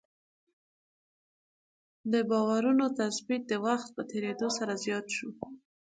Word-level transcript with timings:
د 2.11 2.13
باورونو 2.29 2.85
تثبیت 2.99 3.43
د 3.47 3.53
وخت 3.65 3.87
په 3.95 4.01
تېرېدو 4.11 4.47
سره 4.57 4.73
زیات 4.83 5.07
شو. 5.15 5.29